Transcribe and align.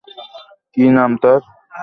কী 0.73 0.83
নাম 0.95 1.11
তার? 1.21 1.41